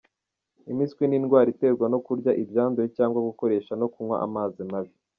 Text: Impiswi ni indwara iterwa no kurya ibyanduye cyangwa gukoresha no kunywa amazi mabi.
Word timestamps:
Impiswi 0.69 1.03
ni 1.07 1.15
indwara 1.19 1.47
iterwa 1.55 1.85
no 1.93 1.99
kurya 2.05 2.31
ibyanduye 2.41 2.87
cyangwa 2.97 3.19
gukoresha 3.29 3.73
no 3.81 3.87
kunywa 3.93 4.17
amazi 4.27 4.61
mabi. 4.71 4.93